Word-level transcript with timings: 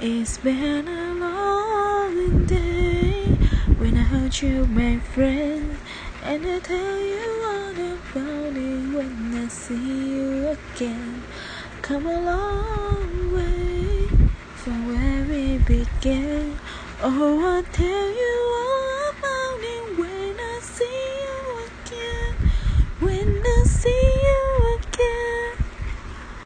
It's 0.00 0.38
been 0.38 0.88
a 0.88 1.14
long 1.14 2.46
day 2.46 3.26
when 3.78 3.96
I 3.96 4.02
heard 4.02 4.42
you, 4.42 4.66
my 4.66 4.98
friend, 4.98 5.78
and 6.24 6.44
I 6.44 6.58
tell 6.58 7.00
you 7.00 7.28
all 7.46 7.70
about 7.94 8.56
it 8.56 8.92
when 8.92 9.44
I 9.44 9.46
see 9.48 10.16
you 10.16 10.56
again. 10.74 11.22
Come 11.82 12.06
a 12.06 12.20
long 12.20 13.34
way 13.34 14.08
from 14.56 14.88
where 14.88 15.24
we 15.26 15.58
began. 15.58 16.58
Oh, 17.00 17.56
I'll 17.56 17.62
tell 17.72 18.08
you 18.10 18.33